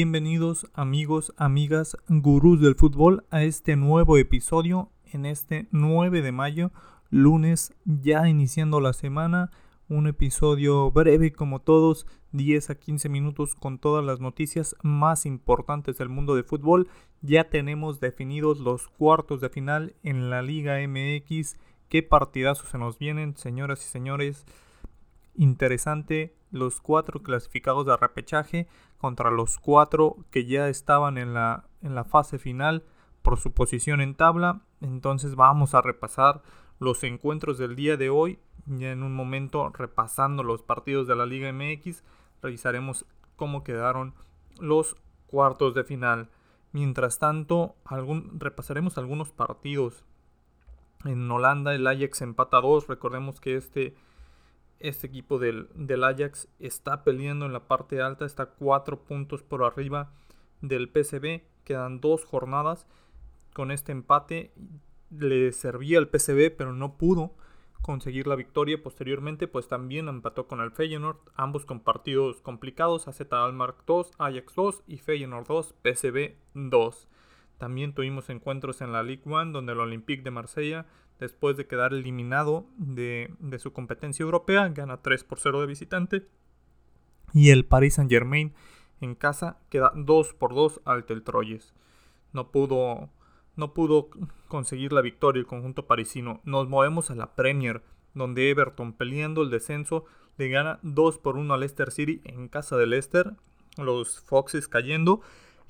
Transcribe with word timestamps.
Bienvenidos 0.00 0.70
amigos, 0.74 1.34
amigas, 1.36 1.96
gurús 2.08 2.60
del 2.60 2.76
fútbol 2.76 3.24
a 3.30 3.42
este 3.42 3.74
nuevo 3.74 4.16
episodio 4.16 4.92
en 5.12 5.26
este 5.26 5.66
9 5.72 6.22
de 6.22 6.30
mayo, 6.30 6.70
lunes, 7.10 7.74
ya 7.84 8.28
iniciando 8.28 8.78
la 8.78 8.92
semana. 8.92 9.50
Un 9.88 10.06
episodio 10.06 10.88
breve 10.92 11.32
como 11.32 11.62
todos, 11.62 12.06
10 12.30 12.70
a 12.70 12.74
15 12.76 13.08
minutos 13.08 13.56
con 13.56 13.80
todas 13.80 14.04
las 14.04 14.20
noticias 14.20 14.76
más 14.84 15.26
importantes 15.26 15.98
del 15.98 16.10
mundo 16.10 16.36
de 16.36 16.44
fútbol. 16.44 16.86
Ya 17.20 17.50
tenemos 17.50 17.98
definidos 17.98 18.60
los 18.60 18.86
cuartos 18.86 19.40
de 19.40 19.48
final 19.48 19.96
en 20.04 20.30
la 20.30 20.42
Liga 20.42 20.76
MX. 20.78 21.56
Qué 21.88 22.04
partidazos 22.04 22.68
se 22.68 22.78
nos 22.78 23.00
vienen, 23.00 23.36
señoras 23.36 23.84
y 23.84 23.88
señores. 23.88 24.46
Interesante 25.38 26.34
los 26.50 26.80
cuatro 26.80 27.22
clasificados 27.22 27.86
de 27.86 27.96
repechaje 27.96 28.66
contra 28.98 29.30
los 29.30 29.58
cuatro 29.58 30.16
que 30.32 30.46
ya 30.46 30.68
estaban 30.68 31.16
en 31.16 31.32
la, 31.32 31.68
en 31.80 31.94
la 31.94 32.02
fase 32.02 32.40
final 32.40 32.82
por 33.22 33.38
su 33.38 33.52
posición 33.52 34.00
en 34.00 34.16
tabla. 34.16 34.62
Entonces 34.80 35.36
vamos 35.36 35.74
a 35.74 35.80
repasar 35.80 36.42
los 36.80 37.04
encuentros 37.04 37.56
del 37.56 37.76
día 37.76 37.96
de 37.96 38.10
hoy. 38.10 38.40
Ya 38.66 38.90
en 38.90 39.04
un 39.04 39.14
momento 39.14 39.70
repasando 39.70 40.42
los 40.42 40.62
partidos 40.62 41.06
de 41.06 41.14
la 41.14 41.24
Liga 41.24 41.52
MX, 41.52 42.02
revisaremos 42.42 43.06
cómo 43.36 43.62
quedaron 43.62 44.14
los 44.58 44.96
cuartos 45.28 45.72
de 45.72 45.84
final. 45.84 46.30
Mientras 46.72 47.20
tanto, 47.20 47.76
repasaremos 48.38 48.98
algunos 48.98 49.30
partidos. 49.30 50.04
En 51.04 51.30
Holanda 51.30 51.76
el 51.76 51.86
Ajax 51.86 52.22
empata 52.22 52.60
2. 52.60 52.88
Recordemos 52.88 53.40
que 53.40 53.54
este 53.54 53.94
este 54.80 55.06
equipo 55.06 55.38
del, 55.38 55.68
Ajax 56.04 56.48
está 56.58 57.04
peleando 57.04 57.46
en 57.46 57.52
la 57.52 57.66
parte 57.66 58.00
alta, 58.00 58.24
está 58.24 58.46
cuatro 58.46 59.04
puntos 59.04 59.42
por 59.42 59.64
arriba 59.64 60.12
del 60.60 60.88
PSV, 60.88 61.42
quedan 61.64 62.00
dos 62.00 62.24
jornadas. 62.24 62.86
Con 63.52 63.70
este 63.70 63.92
empate 63.92 64.52
le 65.10 65.52
servía 65.52 65.98
al 65.98 66.08
PSV, 66.08 66.54
pero 66.56 66.72
no 66.72 66.96
pudo 66.96 67.34
conseguir 67.82 68.26
la 68.26 68.36
victoria. 68.36 68.82
Posteriormente, 68.82 69.48
pues 69.48 69.68
también 69.68 70.08
empató 70.08 70.46
con 70.46 70.60
el 70.60 70.70
Feyenoord, 70.70 71.18
ambos 71.34 71.64
con 71.64 71.80
partidos 71.80 72.40
complicados, 72.40 73.08
AZ 73.08 73.20
Almar 73.30 73.76
2, 73.86 74.12
Ajax 74.18 74.54
2 74.54 74.82
y 74.86 74.98
Feyenoord 74.98 75.46
2, 75.46 75.74
PSV 75.82 76.34
2. 76.54 77.08
También 77.58 77.92
tuvimos 77.92 78.30
encuentros 78.30 78.80
en 78.80 78.92
la 78.92 79.02
Ligue 79.02 79.22
1 79.24 79.46
donde 79.46 79.72
el 79.72 79.80
Olympique 79.80 80.22
de 80.22 80.30
Marsella 80.30 80.86
después 81.18 81.56
de 81.56 81.66
quedar 81.66 81.92
eliminado 81.92 82.66
de, 82.76 83.30
su 83.58 83.72
competencia 83.72 84.22
europea, 84.22 84.68
gana 84.68 85.02
3 85.02 85.24
por 85.24 85.38
0 85.38 85.60
de 85.60 85.66
visitante. 85.66 86.26
Y 87.32 87.50
el 87.50 87.64
Paris 87.64 87.94
Saint 87.94 88.10
Germain 88.10 88.54
en 89.00 89.14
casa 89.14 89.58
queda 89.68 89.92
2 89.94 90.34
por 90.34 90.54
2 90.54 90.80
ante 90.84 91.12
el 91.12 91.22
Troyes. 91.22 91.74
No 92.32 92.50
pudo, 92.50 93.10
no 93.56 93.74
pudo 93.74 94.10
conseguir 94.48 94.92
la 94.92 95.00
victoria 95.00 95.40
el 95.40 95.46
conjunto 95.46 95.86
parisino. 95.86 96.40
Nos 96.44 96.68
movemos 96.68 97.10
a 97.10 97.14
la 97.14 97.34
Premier, 97.34 97.82
donde 98.14 98.50
Everton 98.50 98.92
peleando 98.92 99.42
el 99.42 99.50
descenso 99.50 100.04
le 100.36 100.48
gana 100.48 100.78
2 100.82 101.18
por 101.18 101.36
1 101.36 101.52
al 101.52 101.60
Leicester 101.60 101.90
City 101.90 102.20
en 102.24 102.48
casa 102.48 102.76
de 102.76 102.86
Leicester. 102.86 103.34
Los 103.76 104.20
Foxes 104.20 104.68
cayendo. 104.68 105.20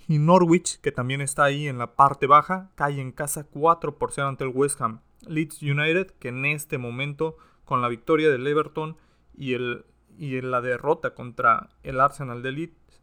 Y 0.06 0.18
Norwich, 0.18 0.80
que 0.80 0.92
también 0.92 1.20
está 1.20 1.44
ahí 1.44 1.68
en 1.68 1.76
la 1.76 1.94
parte 1.94 2.26
baja, 2.26 2.70
cae 2.76 3.00
en 3.00 3.12
casa 3.12 3.44
4 3.44 3.98
por 3.98 4.12
0 4.12 4.28
ante 4.28 4.44
el 4.44 4.50
West 4.50 4.80
Ham. 4.80 5.00
Leeds 5.26 5.62
United, 5.62 6.10
que 6.18 6.28
en 6.28 6.44
este 6.44 6.78
momento, 6.78 7.36
con 7.64 7.82
la 7.82 7.88
victoria 7.88 8.30
del 8.30 8.46
Everton 8.46 8.96
y, 9.36 9.54
el, 9.54 9.84
y 10.16 10.40
la 10.40 10.60
derrota 10.60 11.14
contra 11.14 11.70
el 11.82 12.00
Arsenal 12.00 12.42
de 12.42 12.52
Leeds, 12.52 13.02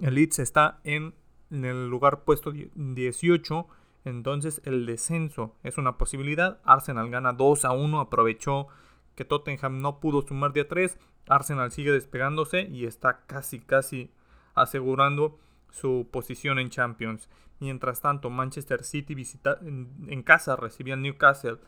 el 0.00 0.14
Leeds 0.14 0.38
está 0.38 0.80
en, 0.84 1.14
en 1.50 1.64
el 1.64 1.88
lugar 1.88 2.24
puesto 2.24 2.52
18. 2.52 3.68
Entonces 4.04 4.60
el 4.64 4.86
descenso 4.86 5.54
es 5.62 5.78
una 5.78 5.96
posibilidad. 5.96 6.60
Arsenal 6.64 7.10
gana 7.10 7.32
2 7.32 7.64
a 7.64 7.72
1. 7.72 8.00
Aprovechó 8.00 8.66
que 9.14 9.24
Tottenham 9.24 9.78
no 9.78 10.00
pudo 10.00 10.22
sumar 10.22 10.52
día 10.52 10.66
3. 10.66 10.98
Arsenal 11.28 11.70
sigue 11.70 11.92
despegándose 11.92 12.62
y 12.62 12.86
está 12.86 13.24
casi 13.26 13.60
casi 13.60 14.10
asegurando 14.54 15.38
su 15.72 16.08
posición 16.10 16.58
en 16.58 16.70
Champions. 16.70 17.28
Mientras 17.58 18.00
tanto, 18.00 18.30
Manchester 18.30 18.84
City 18.84 19.14
visita, 19.14 19.58
en, 19.62 20.22
casa 20.22 20.56
recibía 20.56 20.96
Newcastle, 20.96 21.58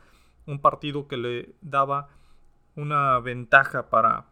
un 0.46 0.60
partido 0.60 1.08
que 1.08 1.16
le 1.16 1.54
daba 1.60 2.08
una 2.76 3.18
ventaja 3.20 3.88
para, 3.90 4.26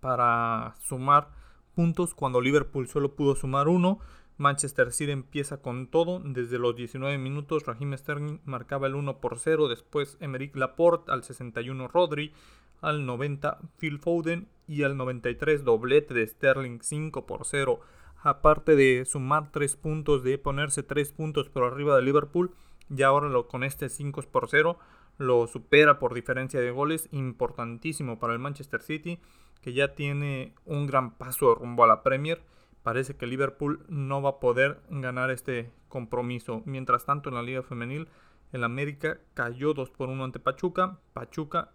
para 0.00 0.74
sumar 0.80 1.30
puntos 1.74 2.14
cuando 2.14 2.40
Liverpool 2.40 2.88
solo 2.88 3.14
pudo 3.14 3.36
sumar 3.36 3.68
uno. 3.68 4.00
Manchester 4.36 4.92
City 4.92 5.10
empieza 5.10 5.60
con 5.60 5.88
todo. 5.88 6.20
Desde 6.24 6.58
los 6.58 6.76
19 6.76 7.18
minutos, 7.18 7.66
Raheem 7.66 7.96
Sterling 7.96 8.38
marcaba 8.44 8.86
el 8.86 8.94
1 8.94 9.18
por 9.18 9.38
0. 9.38 9.68
Después, 9.68 10.16
Emerick 10.20 10.56
Laporte 10.56 11.10
al 11.10 11.24
61, 11.24 11.88
Rodri 11.88 12.32
al 12.80 13.04
90, 13.04 13.58
Phil 13.76 13.98
Foden 13.98 14.48
y 14.68 14.84
al 14.84 14.96
93, 14.96 15.64
doblete 15.64 16.14
de 16.14 16.26
Sterling 16.26 16.78
5 16.80 17.26
por 17.26 17.44
0 17.44 17.80
aparte 18.22 18.76
de 18.76 19.04
sumar 19.04 19.50
3 19.50 19.76
puntos, 19.76 20.22
de 20.22 20.38
ponerse 20.38 20.82
3 20.82 21.12
puntos 21.12 21.48
por 21.48 21.64
arriba 21.64 21.96
de 21.96 22.02
Liverpool, 22.02 22.52
y 22.94 23.02
ahora 23.02 23.28
lo, 23.28 23.48
con 23.48 23.64
este 23.64 23.88
5 23.88 24.22
por 24.30 24.48
0 24.48 24.78
lo 25.18 25.46
supera 25.48 25.98
por 25.98 26.14
diferencia 26.14 26.60
de 26.60 26.70
goles, 26.70 27.08
importantísimo 27.10 28.18
para 28.18 28.32
el 28.32 28.38
Manchester 28.38 28.82
City, 28.82 29.18
que 29.60 29.72
ya 29.72 29.94
tiene 29.94 30.54
un 30.64 30.86
gran 30.86 31.16
paso 31.16 31.54
rumbo 31.54 31.84
a 31.84 31.88
la 31.88 32.02
Premier. 32.02 32.40
Parece 32.84 33.16
que 33.16 33.26
Liverpool 33.26 33.84
no 33.88 34.22
va 34.22 34.30
a 34.30 34.40
poder 34.40 34.80
ganar 34.88 35.30
este 35.30 35.72
compromiso. 35.88 36.62
Mientras 36.64 37.04
tanto, 37.04 37.28
en 37.28 37.34
la 37.34 37.42
Liga 37.42 37.62
Femenil, 37.62 38.08
el 38.52 38.62
América 38.62 39.18
cayó 39.34 39.74
2 39.74 39.90
por 39.90 40.08
1 40.08 40.24
ante 40.24 40.38
Pachuca. 40.38 41.00
Pachuca 41.12 41.72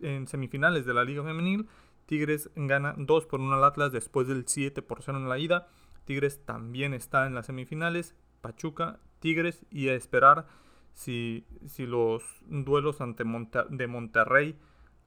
en 0.00 0.26
semifinales 0.26 0.86
de 0.86 0.94
la 0.94 1.04
Liga 1.04 1.22
Femenil 1.22 1.68
Tigres 2.08 2.48
gana 2.56 2.94
2 2.96 3.26
por 3.26 3.38
1 3.40 3.54
al 3.54 3.64
Atlas 3.64 3.92
después 3.92 4.26
del 4.26 4.48
7 4.48 4.80
por 4.80 5.02
0 5.02 5.18
en 5.18 5.28
la 5.28 5.38
ida. 5.38 5.68
Tigres 6.06 6.42
también 6.46 6.94
está 6.94 7.26
en 7.26 7.34
las 7.34 7.44
semifinales. 7.44 8.16
Pachuca, 8.40 8.98
Tigres 9.20 9.66
y 9.70 9.90
a 9.90 9.94
esperar 9.94 10.46
si, 10.94 11.44
si 11.66 11.84
los 11.84 12.22
duelos 12.46 13.02
ante 13.02 13.24
de 13.24 13.86
Monterrey 13.86 14.58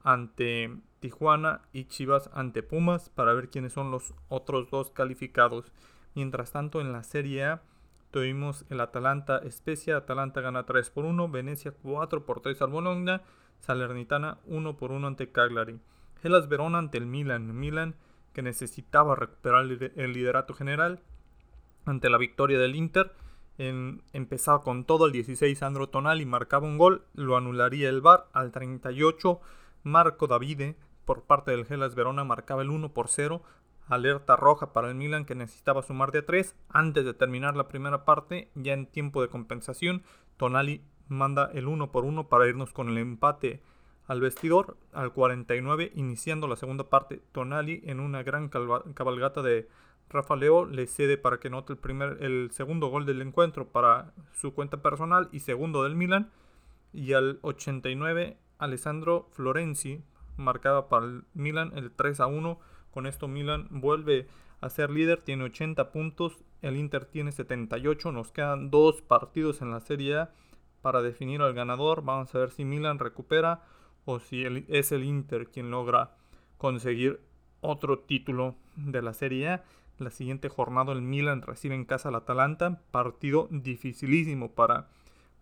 ante 0.03 0.77
Tijuana 0.99 1.61
y 1.73 1.85
Chivas 1.85 2.29
ante 2.33 2.61
Pumas 2.61 3.09
para 3.09 3.33
ver 3.33 3.49
quiénes 3.49 3.73
son 3.73 3.89
los 3.89 4.13
otros 4.29 4.69
dos 4.69 4.91
calificados. 4.91 5.71
Mientras 6.13 6.51
tanto 6.51 6.81
en 6.81 6.91
la 6.91 7.01
Serie 7.01 7.45
A 7.45 7.63
tuvimos 8.11 8.63
el 8.69 8.79
Atalanta 8.79 9.39
Especia, 9.39 9.97
Atalanta 9.97 10.41
gana 10.41 10.67
3 10.67 10.91
por 10.91 11.05
1, 11.05 11.29
Venecia 11.29 11.71
4 11.71 12.27
por 12.27 12.41
3 12.41 12.61
al 12.61 12.69
Bologna, 12.69 13.23
Salernitana 13.59 14.37
1 14.45 14.77
por 14.77 14.91
1 14.91 15.07
ante 15.07 15.31
Cagliari. 15.31 15.79
Hellas 16.23 16.47
Verona 16.47 16.77
ante 16.77 16.97
el 16.97 17.05
Milan. 17.05 17.57
Milan 17.59 17.95
que 18.33 18.41
necesitaba 18.41 19.15
recuperar 19.15 19.65
el 19.65 20.13
liderato 20.13 20.53
general 20.53 21.01
ante 21.85 22.09
la 22.09 22.17
victoria 22.17 22.59
del 22.59 22.75
Inter. 22.75 23.13
Empezaba 23.57 24.61
con 24.61 24.85
todo 24.85 25.05
el 25.05 25.11
16 25.11 25.57
Sandro 25.57 25.89
Tonali 25.89 26.25
marcaba 26.25 26.65
un 26.65 26.77
gol, 26.77 27.05
lo 27.13 27.37
anularía 27.37 27.89
el 27.89 28.01
VAR 28.01 28.27
al 28.33 28.51
38. 28.51 29.39
Marco 29.83 30.27
Davide 30.27 30.77
por 31.05 31.23
parte 31.23 31.51
del 31.51 31.65
Hellas 31.69 31.95
Verona 31.95 32.23
marcaba 32.23 32.61
el 32.61 32.69
1 32.69 32.93
por 32.93 33.07
0. 33.07 33.43
Alerta 33.87 34.35
roja 34.35 34.71
para 34.73 34.87
el 34.89 34.95
Milan 34.95 35.25
que 35.25 35.35
necesitaba 35.35 35.81
sumar 35.81 36.11
de 36.11 36.19
a 36.19 36.25
3 36.25 36.55
antes 36.69 37.03
de 37.03 37.13
terminar 37.13 37.57
la 37.57 37.67
primera 37.67 38.05
parte, 38.05 38.49
ya 38.55 38.73
en 38.73 38.85
tiempo 38.85 39.21
de 39.21 39.27
compensación. 39.27 40.03
Tonali 40.37 40.81
manda 41.07 41.51
el 41.53 41.67
1 41.67 41.91
por 41.91 42.05
1 42.05 42.29
para 42.29 42.47
irnos 42.47 42.71
con 42.71 42.89
el 42.89 42.97
empate 42.97 43.61
al 44.11 44.19
vestidor 44.19 44.75
al 44.91 45.13
49, 45.13 45.93
iniciando 45.95 46.45
la 46.49 46.57
segunda 46.57 46.89
parte. 46.89 47.21
Tonali 47.31 47.81
en 47.85 48.01
una 48.01 48.23
gran 48.23 48.49
cabalgata 48.49 49.41
de 49.41 49.69
Rafa 50.09 50.35
Leo 50.35 50.65
le 50.65 50.87
cede 50.87 51.17
para 51.17 51.39
que 51.39 51.49
note 51.49 51.71
el, 51.71 51.79
primer, 51.79 52.17
el 52.19 52.51
segundo 52.51 52.87
gol 52.87 53.05
del 53.05 53.21
encuentro 53.21 53.69
para 53.69 54.11
su 54.33 54.53
cuenta 54.53 54.81
personal 54.81 55.29
y 55.31 55.39
segundo 55.39 55.83
del 55.83 55.95
Milan. 55.95 56.29
Y 56.91 57.13
al 57.13 57.39
89, 57.41 58.35
Alessandro 58.57 59.29
Florenzi 59.31 60.03
marcaba 60.35 60.89
para 60.89 61.05
el 61.05 61.23
Milan 61.33 61.71
el 61.77 61.89
3 61.89 62.19
a 62.19 62.27
1. 62.27 62.59
Con 62.93 63.07
esto 63.07 63.29
Milan 63.29 63.69
vuelve 63.69 64.27
a 64.59 64.69
ser 64.69 64.89
líder, 64.89 65.21
tiene 65.21 65.45
80 65.45 65.93
puntos, 65.93 66.43
el 66.61 66.75
Inter 66.75 67.05
tiene 67.05 67.31
78, 67.31 68.11
nos 68.11 68.33
quedan 68.33 68.71
dos 68.71 69.01
partidos 69.01 69.61
en 69.61 69.71
la 69.71 69.79
Serie 69.79 70.17
A 70.17 70.33
para 70.81 71.01
definir 71.01 71.41
al 71.41 71.53
ganador. 71.53 72.03
Vamos 72.03 72.35
a 72.35 72.39
ver 72.39 72.51
si 72.51 72.65
Milan 72.65 72.99
recupera 72.99 73.61
o 74.05 74.19
si 74.19 74.43
es 74.67 74.91
el 74.91 75.03
Inter 75.03 75.47
quien 75.47 75.71
logra 75.71 76.15
conseguir 76.57 77.21
otro 77.61 77.99
título 77.99 78.55
de 78.75 79.01
la 79.01 79.13
Serie 79.13 79.49
A. 79.49 79.63
La 79.97 80.09
siguiente 80.09 80.49
jornada 80.49 80.93
el 80.93 81.01
Milan 81.01 81.41
recibe 81.41 81.75
en 81.75 81.85
casa 81.85 82.09
al 82.09 82.15
Atalanta, 82.15 82.81
partido 82.91 83.47
dificilísimo 83.51 84.51
para 84.53 84.89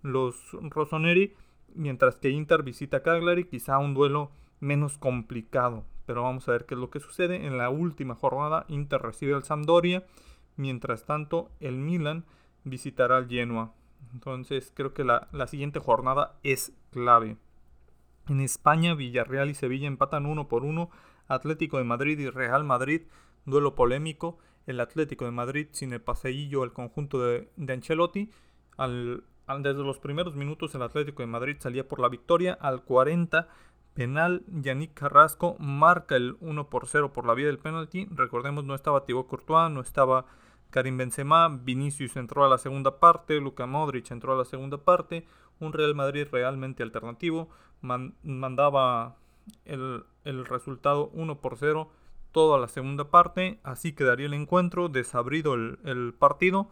los 0.01 0.51
rossoneri, 0.53 1.33
mientras 1.73 2.17
que 2.17 2.29
Inter 2.29 2.63
visita 2.63 3.03
Cagliari, 3.03 3.45
quizá 3.45 3.77
un 3.77 3.93
duelo 3.93 4.31
menos 4.59 4.97
complicado 4.97 5.85
pero 6.09 6.23
vamos 6.23 6.49
a 6.49 6.53
ver 6.53 6.65
qué 6.65 6.73
es 6.73 6.79
lo 6.79 6.89
que 6.89 6.99
sucede. 6.99 7.45
En 7.45 7.59
la 7.59 7.69
última 7.69 8.15
jornada, 8.15 8.65
Inter 8.67 8.99
recibe 8.99 9.35
al 9.35 9.43
Sampdoria, 9.43 10.07
mientras 10.55 11.05
tanto 11.05 11.51
el 11.59 11.75
Milan 11.75 12.25
visitará 12.63 13.17
al 13.17 13.29
Genoa. 13.29 13.75
Entonces 14.11 14.73
creo 14.73 14.95
que 14.95 15.03
la, 15.03 15.27
la 15.33 15.45
siguiente 15.45 15.77
jornada 15.77 16.39
es 16.41 16.73
clave. 16.89 17.37
En 18.29 18.41
España, 18.41 18.93
Villarreal 18.93 19.49
y 19.49 19.55
Sevilla 19.55 19.87
empatan 19.87 20.27
uno 20.27 20.47
por 20.47 20.63
uno. 20.63 20.91
Atlético 21.27 21.79
de 21.79 21.83
Madrid 21.83 22.19
y 22.19 22.29
Real 22.29 22.63
Madrid, 22.63 23.01
duelo 23.45 23.73
polémico. 23.73 24.37
El 24.67 24.79
Atlético 24.79 25.25
de 25.25 25.31
Madrid 25.31 25.67
sin 25.71 25.93
el 25.93 26.01
paseillo 26.01 26.61
al 26.61 26.71
conjunto 26.71 27.19
de, 27.19 27.49
Ancelotti. 27.67 28.29
Desde 28.77 29.83
los 29.83 29.97
primeros 29.97 30.35
minutos 30.35 30.75
el 30.75 30.83
Atlético 30.83 31.23
de 31.23 31.27
Madrid 31.27 31.57
salía 31.59 31.87
por 31.87 31.99
la 31.99 32.07
victoria. 32.07 32.53
Al 32.53 32.83
40 32.83 33.47
penal, 33.95 34.43
Yannick 34.47 34.93
Carrasco 34.93 35.55
marca 35.59 36.15
el 36.15 36.37
1 36.39 36.69
por 36.69 36.87
0 36.87 37.11
por 37.11 37.25
la 37.25 37.33
vía 37.33 37.47
del 37.47 37.57
penalti. 37.57 38.07
Recordemos, 38.11 38.63
no 38.63 38.75
estaba 38.75 39.05
Thibaut 39.05 39.27
Courtois, 39.27 39.71
no 39.71 39.81
estaba 39.81 40.27
Karim 40.69 40.97
Benzema, 40.97 41.49
Vinicius 41.49 42.15
entró 42.15 42.45
a 42.45 42.49
la 42.49 42.59
segunda 42.59 42.99
parte, 42.99 43.39
Luka 43.39 43.65
Modric 43.65 44.11
entró 44.11 44.33
a 44.33 44.37
la 44.37 44.45
segunda 44.45 44.77
parte. 44.77 45.25
Un 45.59 45.73
Real 45.73 45.95
Madrid 45.95 46.27
realmente 46.31 46.83
alternativo. 46.83 47.49
mandaba 47.81 49.15
el, 49.65 50.05
resultado 50.45 51.09
1 51.13 51.41
por 51.41 51.57
0 51.57 51.91
toda 52.31 52.59
la 52.59 52.67
segunda 52.67 53.09
parte. 53.09 53.59
Así 53.63 53.93
quedaría 53.93 54.27
el 54.27 54.33
encuentro, 54.33 54.89
desabrido 54.89 55.53
el, 55.53 55.79
el 55.83 56.13
partido, 56.13 56.69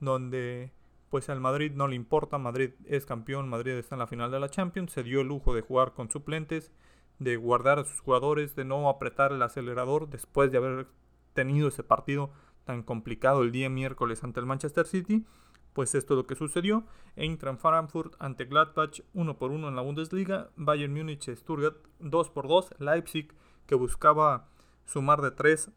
donde 0.00 0.72
pues 1.10 1.28
al 1.28 1.40
Madrid 1.40 1.72
no 1.74 1.88
le 1.88 1.96
importa, 1.96 2.38
Madrid 2.38 2.70
es 2.86 3.04
campeón, 3.04 3.48
Madrid 3.48 3.72
está 3.72 3.96
en 3.96 3.98
la 3.98 4.06
final 4.06 4.30
de 4.30 4.38
la 4.38 4.48
Champions, 4.48 4.92
se 4.92 5.02
dio 5.02 5.22
el 5.22 5.26
lujo 5.26 5.54
de 5.54 5.60
jugar 5.60 5.92
con 5.92 6.08
suplentes, 6.08 6.70
de 7.18 7.36
guardar 7.36 7.80
a 7.80 7.84
sus 7.84 8.00
jugadores, 8.00 8.54
de 8.54 8.64
no 8.64 8.88
apretar 8.88 9.32
el 9.32 9.42
acelerador 9.42 10.08
después 10.08 10.52
de 10.52 10.58
haber 10.58 10.86
tenido 11.34 11.68
ese 11.68 11.82
partido 11.82 12.30
tan 12.64 12.82
complicado 12.82 13.42
el 13.42 13.50
día 13.50 13.68
miércoles 13.68 14.22
ante 14.22 14.40
el 14.40 14.46
Manchester 14.46 14.86
City. 14.86 15.24
Pues 15.72 15.94
esto 15.94 16.14
es 16.14 16.18
lo 16.18 16.26
que 16.26 16.34
sucedió. 16.34 16.84
Eintracht 17.16 17.60
Frankfurt 17.60 18.14
ante 18.18 18.44
Gladbach 18.44 19.02
1 19.14 19.38
por 19.38 19.50
1 19.50 19.68
en 19.68 19.76
la 19.76 19.82
Bundesliga. 19.82 20.50
Bayern 20.56 20.92
Múnich 20.92 21.28
Stuttgart 21.30 21.76
2 22.00 22.30
por 22.30 22.48
2. 22.48 22.74
Leipzig 22.78 23.32
que 23.66 23.74
buscaba 23.74 24.48
sumar 24.84 25.20
de 25.20 25.30
3 25.30 25.70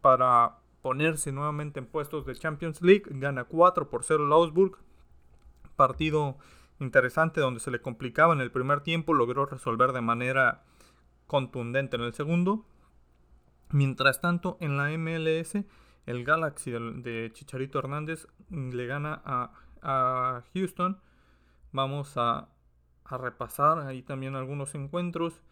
para 0.00 0.58
ponerse 0.82 1.32
nuevamente 1.32 1.80
en 1.80 1.86
puestos 1.86 2.26
de 2.26 2.34
Champions 2.34 2.82
League. 2.82 3.04
Gana 3.08 3.44
4 3.44 3.88
por 3.88 4.04
0 4.04 4.26
el 4.26 4.32
Augsburg. 4.32 4.78
Partido 5.76 6.36
interesante 6.78 7.40
donde 7.40 7.60
se 7.60 7.70
le 7.70 7.80
complicaba 7.80 8.34
en 8.34 8.40
el 8.40 8.50
primer 8.50 8.80
tiempo. 8.80 9.14
Logró 9.14 9.46
resolver 9.46 9.92
de 9.92 10.02
manera 10.02 10.64
contundente 11.26 11.96
en 11.96 12.02
el 12.02 12.12
segundo. 12.12 12.66
Mientras 13.70 14.20
tanto, 14.20 14.58
en 14.60 14.76
la 14.76 14.90
MLS, 14.98 15.64
el 16.06 16.24
Galaxy 16.24 16.70
de 16.70 17.30
Chicharito 17.32 17.78
Hernández 17.78 18.26
le 18.50 18.86
gana 18.86 19.22
a, 19.24 19.52
a 19.82 20.42
Houston. 20.54 21.00
Vamos 21.72 22.16
a, 22.16 22.48
a 23.04 23.18
repasar 23.18 23.78
ahí 23.80 24.02
también 24.02 24.36
algunos 24.36 24.74
encuentros. 24.74 25.42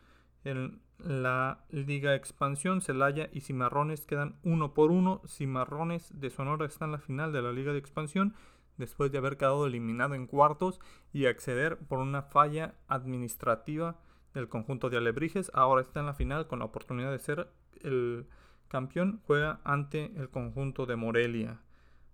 En 0.44 0.80
la 0.98 1.64
Liga 1.70 2.14
Expansión, 2.14 2.80
Celaya 2.80 3.28
y 3.32 3.42
Cimarrones 3.42 4.06
quedan 4.06 4.36
uno 4.42 4.74
por 4.74 4.90
uno. 4.90 5.22
Cimarrones 5.26 6.18
de 6.18 6.30
Sonora 6.30 6.66
está 6.66 6.86
en 6.86 6.92
la 6.92 6.98
final 6.98 7.32
de 7.32 7.42
la 7.42 7.52
Liga 7.52 7.72
de 7.72 7.78
Expansión 7.78 8.34
después 8.76 9.12
de 9.12 9.18
haber 9.18 9.36
quedado 9.36 9.66
eliminado 9.66 10.14
en 10.14 10.26
cuartos 10.26 10.80
y 11.12 11.26
acceder 11.26 11.78
por 11.78 11.98
una 11.98 12.22
falla 12.22 12.74
administrativa 12.88 13.98
del 14.34 14.48
conjunto 14.48 14.88
de 14.88 14.96
Alebrijes. 14.96 15.50
Ahora 15.54 15.82
está 15.82 16.00
en 16.00 16.06
la 16.06 16.14
final 16.14 16.46
con 16.46 16.60
la 16.60 16.64
oportunidad 16.64 17.10
de 17.10 17.18
ser 17.18 17.48
el 17.82 18.26
campeón. 18.70 19.20
Juega 19.26 19.60
ante 19.64 20.12
el 20.16 20.30
conjunto 20.30 20.86
de 20.86 20.96
Morelia. 20.96 21.60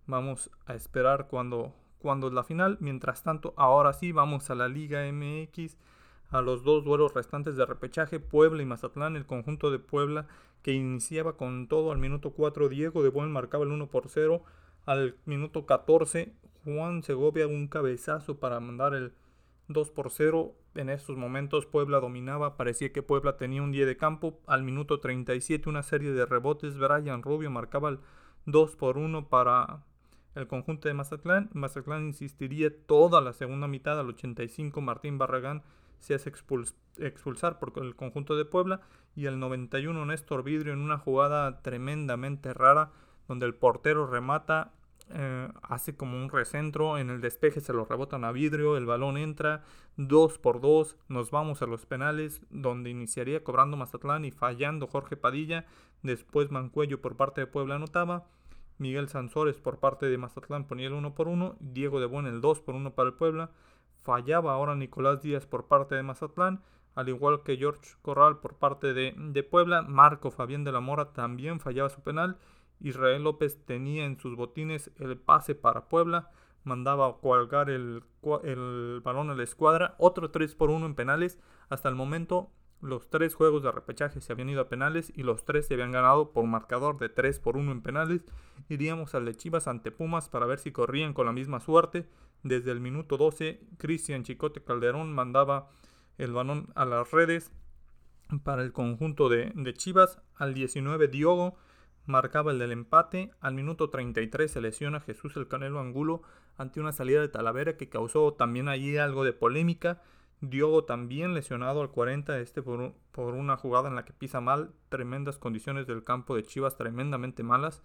Vamos 0.06 0.50
a 0.66 0.74
esperar 0.74 1.28
cuando, 1.28 1.74
cuando 1.98 2.26
es 2.26 2.32
la 2.32 2.42
final. 2.42 2.78
Mientras 2.80 3.22
tanto, 3.22 3.54
ahora 3.56 3.92
sí, 3.92 4.10
vamos 4.10 4.50
a 4.50 4.56
la 4.56 4.66
Liga 4.66 5.04
MX 5.12 5.76
a 6.30 6.40
los 6.40 6.64
dos 6.64 6.84
duelos 6.84 7.14
restantes 7.14 7.56
de 7.56 7.66
repechaje, 7.66 8.18
Puebla 8.18 8.62
y 8.62 8.66
Mazatlán, 8.66 9.16
el 9.16 9.26
conjunto 9.26 9.70
de 9.70 9.78
Puebla 9.78 10.26
que 10.62 10.72
iniciaba 10.72 11.36
con 11.36 11.68
todo 11.68 11.92
al 11.92 11.98
minuto 11.98 12.32
4, 12.32 12.68
Diego 12.68 13.02
de 13.02 13.10
Buen 13.10 13.30
marcaba 13.30 13.64
el 13.64 13.70
1 13.70 13.88
por 13.88 14.08
0, 14.08 14.42
al 14.84 15.16
minuto 15.24 15.66
14, 15.66 16.32
Juan 16.64 17.02
Segovia 17.04 17.46
un 17.46 17.68
cabezazo 17.68 18.40
para 18.40 18.58
mandar 18.58 18.94
el 18.94 19.12
2 19.68 19.90
por 19.90 20.10
0. 20.10 20.54
En 20.76 20.90
estos 20.90 21.16
momentos 21.16 21.64
Puebla 21.64 22.00
dominaba, 22.00 22.58
parecía 22.58 22.92
que 22.92 23.02
Puebla 23.02 23.38
tenía 23.38 23.62
un 23.62 23.72
día 23.72 23.86
de 23.86 23.96
campo. 23.96 24.38
Al 24.46 24.62
minuto 24.62 25.00
37 25.00 25.70
una 25.70 25.82
serie 25.82 26.12
de 26.12 26.26
rebotes, 26.26 26.76
Brian 26.76 27.22
Rubio 27.22 27.50
marcaba 27.50 27.88
el 27.88 27.98
2 28.44 28.76
por 28.76 28.98
1 28.98 29.28
para 29.28 29.82
el 30.34 30.46
conjunto 30.46 30.88
de 30.88 30.94
Mazatlán. 30.94 31.48
Mazatlán 31.54 32.06
insistiría 32.06 32.70
toda 32.86 33.22
la 33.22 33.32
segunda 33.32 33.66
mitad 33.66 33.98
al 33.98 34.08
85, 34.08 34.80
Martín 34.82 35.16
Barragán 35.16 35.62
se 35.98 36.14
hace 36.14 36.30
expulsar 36.98 37.58
por 37.58 37.72
el 37.82 37.96
conjunto 37.96 38.36
de 38.36 38.44
Puebla 38.44 38.82
y 39.14 39.26
el 39.26 39.40
91 39.40 40.04
Néstor 40.04 40.42
Vidrio 40.42 40.74
en 40.74 40.80
una 40.80 40.98
jugada 40.98 41.62
tremendamente 41.62 42.52
rara 42.52 42.90
donde 43.28 43.46
el 43.46 43.54
portero 43.54 44.06
remata, 44.06 44.72
eh, 45.10 45.48
hace 45.62 45.96
como 45.96 46.16
un 46.16 46.30
recentro, 46.30 46.98
en 46.98 47.10
el 47.10 47.20
despeje 47.20 47.60
se 47.60 47.72
lo 47.72 47.84
rebotan 47.84 48.24
a 48.24 48.32
Vidrio, 48.32 48.76
el 48.76 48.86
balón 48.86 49.16
entra, 49.16 49.62
2 49.96 50.38
por 50.38 50.60
2, 50.60 50.96
nos 51.08 51.30
vamos 51.30 51.62
a 51.62 51.66
los 51.66 51.86
penales 51.86 52.40
donde 52.50 52.90
iniciaría 52.90 53.44
cobrando 53.44 53.76
Mazatlán 53.76 54.24
y 54.24 54.30
fallando 54.30 54.86
Jorge 54.86 55.16
Padilla, 55.16 55.66
después 56.02 56.50
Mancuello 56.50 57.00
por 57.00 57.16
parte 57.16 57.40
de 57.42 57.46
Puebla 57.46 57.76
anotaba. 57.76 58.26
Miguel 58.78 59.08
Sansores 59.08 59.58
por 59.58 59.78
parte 59.78 60.06
de 60.06 60.18
Mazatlán 60.18 60.66
ponía 60.66 60.88
el 60.88 60.92
1 60.92 61.14
por 61.14 61.28
1, 61.28 61.56
Diego 61.60 62.00
de 62.00 62.06
Buen 62.06 62.26
el 62.26 62.40
2 62.40 62.60
por 62.60 62.74
1 62.74 62.94
para 62.94 63.08
el 63.08 63.14
Puebla, 63.14 63.50
fallaba 64.02 64.52
ahora 64.52 64.74
Nicolás 64.74 65.22
Díaz 65.22 65.46
por 65.46 65.66
parte 65.66 65.94
de 65.94 66.02
Mazatlán, 66.02 66.62
al 66.94 67.08
igual 67.08 67.42
que 67.42 67.56
George 67.56 67.94
Corral 68.02 68.38
por 68.38 68.54
parte 68.54 68.92
de, 68.94 69.42
Puebla, 69.42 69.82
Marco 69.82 70.30
Fabián 70.30 70.64
de 70.64 70.72
la 70.72 70.80
Mora 70.80 71.12
también 71.12 71.60
fallaba 71.60 71.88
su 71.90 72.00
penal, 72.02 72.38
Israel 72.80 73.24
López 73.24 73.64
tenía 73.64 74.04
en 74.04 74.18
sus 74.18 74.36
botines 74.36 74.90
el 74.98 75.16
pase 75.16 75.54
para 75.54 75.88
Puebla, 75.88 76.30
mandaba 76.64 77.18
colgar 77.18 77.70
el, 77.70 78.02
el 78.44 79.00
balón 79.02 79.30
a 79.30 79.34
la 79.34 79.44
escuadra, 79.44 79.94
otro 79.98 80.30
3 80.30 80.54
por 80.54 80.70
1 80.70 80.86
en 80.86 80.94
penales, 80.94 81.38
hasta 81.68 81.88
el 81.88 81.94
momento 81.94 82.50
los 82.80 83.08
tres 83.08 83.34
juegos 83.34 83.62
de 83.62 83.72
repechaje 83.72 84.20
se 84.20 84.32
habían 84.32 84.50
ido 84.50 84.60
a 84.60 84.68
penales 84.68 85.12
y 85.14 85.22
los 85.22 85.44
tres 85.44 85.66
se 85.66 85.74
habían 85.74 85.92
ganado 85.92 86.32
por 86.32 86.44
marcador 86.44 86.98
de 86.98 87.08
3 87.08 87.40
por 87.40 87.56
1 87.56 87.72
en 87.72 87.82
penales. 87.82 88.24
Iríamos 88.68 89.14
al 89.14 89.24
de 89.24 89.34
Chivas 89.34 89.66
ante 89.66 89.90
Pumas 89.90 90.28
para 90.28 90.46
ver 90.46 90.58
si 90.58 90.72
corrían 90.72 91.14
con 91.14 91.26
la 91.26 91.32
misma 91.32 91.60
suerte. 91.60 92.08
Desde 92.42 92.70
el 92.70 92.80
minuto 92.80 93.16
12, 93.16 93.60
Cristian 93.78 94.24
Chicote 94.24 94.62
Calderón 94.62 95.12
mandaba 95.12 95.70
el 96.18 96.32
balón 96.32 96.68
a 96.74 96.84
las 96.84 97.10
redes 97.10 97.50
para 98.44 98.62
el 98.62 98.72
conjunto 98.72 99.28
de, 99.28 99.52
Chivas. 99.74 100.20
Al 100.36 100.52
19, 100.52 101.08
Diogo 101.08 101.56
marcaba 102.06 102.52
el 102.52 102.58
del 102.58 102.72
empate. 102.72 103.30
Al 103.40 103.54
minuto 103.54 103.90
33 103.90 104.50
se 104.50 104.60
lesiona 104.60 105.00
Jesús 105.00 105.36
el 105.36 105.48
Canelo 105.48 105.80
Angulo 105.80 106.22
ante 106.56 106.80
una 106.80 106.92
salida 106.92 107.20
de 107.20 107.28
Talavera 107.28 107.76
que 107.76 107.88
causó 107.88 108.32
también 108.32 108.68
allí 108.68 108.96
algo 108.96 109.24
de 109.24 109.32
polémica. 109.32 110.02
Diogo 110.40 110.84
también 110.84 111.34
lesionado 111.34 111.80
al 111.80 111.90
40, 111.90 112.38
este 112.40 112.62
por, 112.62 112.92
por, 113.10 113.34
una 113.34 113.56
jugada 113.56 113.88
en 113.88 113.94
la 113.94 114.04
que 114.04 114.12
pisa 114.12 114.40
mal, 114.40 114.72
tremendas 114.90 115.38
condiciones 115.38 115.86
del 115.86 116.04
campo 116.04 116.36
de 116.36 116.44
Chivas, 116.44 116.76
tremendamente 116.76 117.42
malas. 117.42 117.82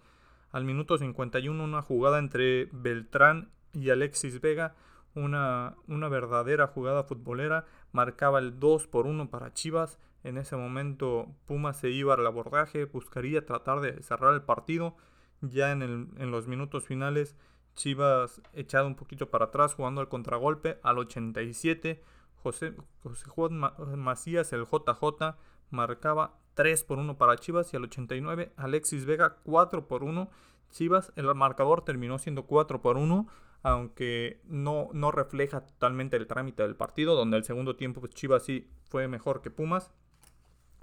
Al 0.50 0.64
minuto 0.64 0.98
51 0.98 1.64
una 1.64 1.80
jugada 1.80 2.18
entre 2.18 2.68
Beltrán 2.72 3.50
y 3.72 3.88
Alexis 3.88 4.40
Vega, 4.42 4.74
una, 5.14 5.76
una 5.88 6.08
verdadera 6.08 6.66
jugada 6.66 7.04
futbolera, 7.04 7.64
marcaba 7.90 8.38
el 8.38 8.60
2 8.60 8.86
por 8.86 9.06
1 9.06 9.30
para 9.30 9.54
Chivas. 9.54 9.98
En 10.24 10.38
ese 10.38 10.56
momento 10.56 11.28
Puma 11.46 11.72
se 11.72 11.90
iba 11.90 12.14
al 12.14 12.26
abordaje, 12.26 12.84
buscaría 12.84 13.44
tratar 13.44 13.80
de 13.80 14.02
cerrar 14.02 14.34
el 14.34 14.42
partido. 14.42 14.96
Ya 15.40 15.72
en, 15.72 15.82
el, 15.82 16.08
en 16.18 16.30
los 16.30 16.46
minutos 16.46 16.86
finales, 16.86 17.36
Chivas 17.74 18.40
echado 18.52 18.86
un 18.86 18.94
poquito 18.94 19.30
para 19.30 19.46
atrás 19.46 19.74
jugando 19.74 20.00
al 20.00 20.08
contragolpe 20.08 20.78
al 20.82 20.98
87. 20.98 22.02
José, 22.36 22.74
José 23.02 23.28
Juan 23.28 23.60
Macías, 23.96 24.52
el 24.52 24.64
JJ, 24.64 25.36
marcaba 25.70 26.38
3 26.54 26.84
por 26.84 26.98
1 26.98 27.18
para 27.18 27.36
Chivas 27.36 27.72
y 27.72 27.76
al 27.76 27.84
89 27.84 28.52
Alexis 28.56 29.04
Vega 29.04 29.36
4 29.44 29.88
por 29.88 30.04
1. 30.04 30.30
Chivas, 30.70 31.12
el 31.16 31.32
marcador 31.34 31.84
terminó 31.84 32.18
siendo 32.18 32.44
4 32.46 32.80
por 32.82 32.96
1 32.96 33.26
aunque 33.62 34.40
no, 34.44 34.88
no 34.92 35.12
refleja 35.12 35.64
totalmente 35.64 36.16
el 36.16 36.26
trámite 36.26 36.62
del 36.62 36.76
partido, 36.76 37.14
donde 37.14 37.36
el 37.36 37.44
segundo 37.44 37.76
tiempo 37.76 38.00
pues, 38.00 38.12
Chivas 38.12 38.44
sí 38.44 38.68
fue 38.88 39.08
mejor 39.08 39.40
que 39.40 39.50
Pumas, 39.50 39.92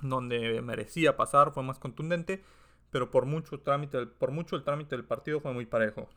donde 0.02 0.62
merecía 0.62 1.18
pasar, 1.18 1.52
fue 1.52 1.64
más 1.64 1.80
contundente, 1.80 2.44
pero 2.92 3.12
por 3.12 3.26
mucho, 3.26 3.60
trámite, 3.60 4.06
por 4.08 4.32
mucho 4.32 4.56
el 4.56 4.64
trámite 4.64 4.96
del 4.96 5.06
partido 5.06 5.40
fue 5.40 5.54
muy 5.54 5.66
parejo. 5.66 6.10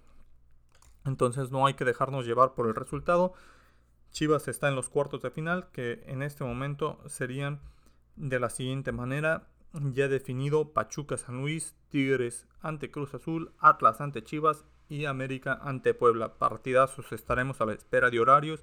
Entonces 1.05 1.51
no 1.51 1.67
hay 1.67 1.75
que 1.75 1.85
dejarnos 1.85 2.27
llevar 2.27 2.55
por 2.55 2.67
el 2.67 2.75
resultado. 2.75 3.35
Chivas 4.13 4.49
está 4.49 4.69
en 4.69 4.77
los 4.77 4.89
cuartos 4.89 5.23
de 5.23 5.31
final, 5.31 5.71
que 5.73 6.03
en 6.07 6.23
este 6.23 6.45
momento 6.45 7.01
serían 7.07 7.61
de 8.17 8.39
la 8.39 8.51
siguiente 8.51 8.93
manera. 8.93 9.49
ya 9.73 10.07
definido 10.07 10.73
Pachuca 10.73 11.17
San 11.17 11.39
Luis, 11.39 11.75
Tigres 11.89 12.47
ante 12.61 12.91
Cruz 12.91 13.15
Azul, 13.15 13.53
Atlas 13.59 14.01
ante 14.01 14.23
Chivas 14.23 14.65
y 14.89 15.07
América 15.07 15.59
ante 15.63 15.95
Puebla. 15.95 16.35
Partidazos 16.35 17.11
estaremos 17.13 17.61
a 17.61 17.67
la 17.67 17.73
espera 17.73 18.11
de 18.11 18.21
horarios 18.21 18.63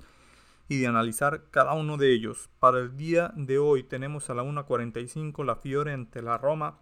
y 0.69 0.77
de 0.77 0.87
analizar 0.87 1.49
cada 1.49 1.73
uno 1.73 1.97
de 1.97 2.13
ellos. 2.13 2.49
Para 2.59 2.79
el 2.79 2.95
día 2.95 3.33
de 3.35 3.57
hoy 3.57 3.83
tenemos 3.83 4.29
a 4.29 4.35
la 4.35 4.43
1.45 4.43 5.43
la 5.43 5.55
Fiore 5.55 5.93
ante 5.93 6.21
la 6.21 6.37
Roma 6.37 6.79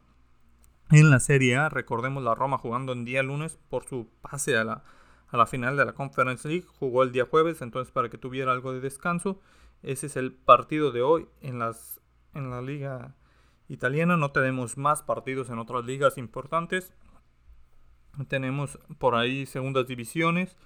en 0.91 1.09
la 1.09 1.21
Serie 1.21 1.55
A. 1.55 1.69
Recordemos 1.69 2.21
la 2.21 2.35
Roma 2.35 2.57
jugando 2.57 2.91
en 2.91 3.05
día 3.05 3.23
lunes 3.23 3.57
por 3.69 3.85
su 3.85 4.09
pase 4.21 4.57
a 4.57 4.65
la, 4.65 4.83
a 5.29 5.37
la 5.37 5.45
final 5.47 5.77
de 5.77 5.85
la 5.85 5.93
Conference 5.93 6.47
League. 6.47 6.65
Jugó 6.79 7.01
el 7.01 7.13
día 7.13 7.25
jueves, 7.25 7.61
entonces 7.61 7.91
para 7.91 8.09
que 8.09 8.17
tuviera 8.17 8.51
algo 8.51 8.73
de 8.73 8.81
descanso. 8.81 9.39
Ese 9.83 10.07
es 10.07 10.17
el 10.17 10.33
partido 10.33 10.91
de 10.91 11.01
hoy 11.01 11.29
en, 11.39 11.57
las, 11.57 12.01
en 12.33 12.49
la 12.49 12.61
liga 12.61 13.15
italiana. 13.69 14.17
No 14.17 14.31
tenemos 14.31 14.77
más 14.77 15.01
partidos 15.01 15.49
en 15.49 15.59
otras 15.59 15.85
ligas 15.85 16.17
importantes. 16.17 16.93
Tenemos 18.27 18.79
por 18.97 19.15
ahí 19.15 19.45
segundas 19.45 19.87
divisiones 19.87 20.57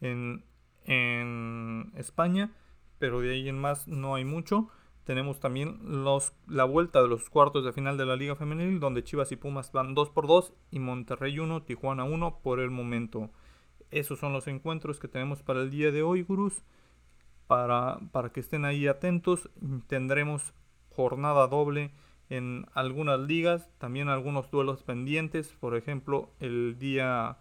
en, 0.00 0.44
en 0.84 1.92
España, 1.94 2.52
pero 2.98 3.20
de 3.20 3.32
ahí 3.32 3.48
en 3.48 3.58
más 3.58 3.86
no 3.88 4.14
hay 4.14 4.24
mucho. 4.24 4.68
Tenemos 5.04 5.38
también 5.38 5.78
los, 5.82 6.32
la 6.48 6.64
vuelta 6.64 7.00
de 7.00 7.08
los 7.08 7.30
cuartos 7.30 7.64
de 7.64 7.72
final 7.72 7.96
de 7.96 8.06
la 8.06 8.16
Liga 8.16 8.34
Femenil, 8.34 8.80
donde 8.80 9.04
Chivas 9.04 9.30
y 9.30 9.36
Pumas 9.36 9.70
van 9.72 9.94
2 9.94 10.10
por 10.10 10.26
2 10.26 10.52
y 10.70 10.80
Monterrey 10.80 11.38
1, 11.38 11.62
Tijuana 11.62 12.04
1 12.04 12.40
por 12.42 12.58
el 12.60 12.70
momento. 12.70 13.30
Esos 13.90 14.18
son 14.18 14.32
los 14.32 14.48
encuentros 14.48 14.98
que 14.98 15.08
tenemos 15.08 15.42
para 15.42 15.60
el 15.60 15.70
día 15.70 15.92
de 15.92 16.02
hoy, 16.02 16.22
gurús. 16.22 16.62
Para, 17.46 18.00
para 18.10 18.30
que 18.30 18.40
estén 18.40 18.64
ahí 18.64 18.88
atentos, 18.88 19.48
tendremos 19.86 20.52
jornada 20.90 21.46
doble 21.46 21.92
en 22.28 22.66
algunas 22.74 23.20
ligas, 23.20 23.70
también 23.78 24.08
algunos 24.08 24.50
duelos 24.50 24.82
pendientes, 24.82 25.54
por 25.60 25.76
ejemplo, 25.76 26.30
el 26.40 26.76
día 26.78 27.38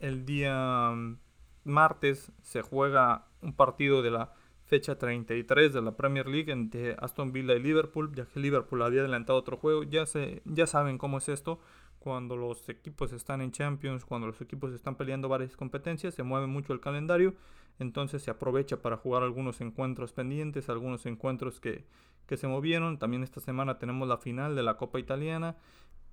el 0.00 0.26
día 0.26 0.90
mm, 0.94 1.18
martes 1.64 2.32
se 2.42 2.62
juega 2.62 3.26
un 3.40 3.52
partido 3.52 4.02
de 4.02 4.10
la 4.10 4.32
fecha 4.66 4.98
33 4.98 5.72
de 5.72 5.82
la 5.82 5.96
Premier 5.96 6.26
League 6.26 6.52
entre 6.52 6.96
Aston 6.98 7.32
Villa 7.32 7.54
y 7.54 7.60
Liverpool, 7.60 8.12
ya 8.14 8.26
que 8.26 8.40
Liverpool 8.40 8.82
había 8.82 9.00
adelantado 9.00 9.38
otro 9.38 9.56
juego, 9.56 9.84
ya 9.84 10.06
se 10.06 10.42
ya 10.44 10.66
saben 10.66 10.98
cómo 10.98 11.18
es 11.18 11.28
esto, 11.28 11.60
cuando 12.06 12.36
los 12.36 12.68
equipos 12.68 13.12
están 13.12 13.40
en 13.40 13.52
Champions, 13.52 14.04
cuando 14.04 14.26
los 14.26 14.40
equipos 14.40 14.72
están 14.72 14.96
peleando 14.96 15.28
varias 15.28 15.56
competencias, 15.56 16.14
se 16.14 16.22
mueve 16.22 16.46
mucho 16.46 16.72
el 16.72 16.80
calendario, 16.80 17.34
entonces 17.78 18.22
se 18.22 18.30
aprovecha 18.30 18.80
para 18.80 18.96
jugar 18.96 19.22
algunos 19.22 19.60
encuentros 19.60 20.12
pendientes, 20.12 20.68
algunos 20.68 21.04
encuentros 21.06 21.60
que, 21.60 21.84
que 22.26 22.36
se 22.36 22.46
movieron. 22.46 22.98
También 22.98 23.22
esta 23.22 23.40
semana 23.40 23.78
tenemos 23.78 24.06
la 24.08 24.18
final 24.18 24.54
de 24.54 24.62
la 24.62 24.76
Copa 24.76 24.98
Italiana. 24.98 25.56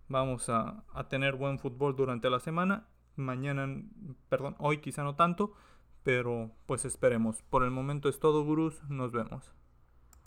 Vamos 0.09 0.49
a, 0.49 0.83
a 0.93 1.07
tener 1.07 1.35
buen 1.35 1.59
fútbol 1.59 1.95
durante 1.95 2.29
la 2.29 2.39
semana. 2.39 2.87
Mañana, 3.15 3.81
perdón, 4.29 4.55
hoy 4.57 4.79
quizá 4.79 5.03
no 5.03 5.15
tanto, 5.15 5.53
pero 6.03 6.51
pues 6.65 6.85
esperemos. 6.85 7.41
Por 7.49 7.63
el 7.63 7.71
momento 7.71 8.09
es 8.09 8.19
todo, 8.19 8.43
gurús. 8.43 8.81
Nos 8.89 9.11
vemos. 9.11 9.53